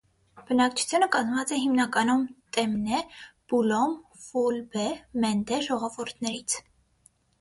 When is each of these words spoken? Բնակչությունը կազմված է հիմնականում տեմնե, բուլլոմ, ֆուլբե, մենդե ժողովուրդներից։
Բնակչությունը 0.51 1.09
կազմված 1.15 1.51
է 1.57 1.59
հիմնականում 1.63 2.23
տեմնե, 2.57 3.01
բուլլոմ, 3.53 3.93
ֆուլբե, 4.29 4.87
մենդե 5.27 5.61
ժողովուրդներից։ 5.69 6.57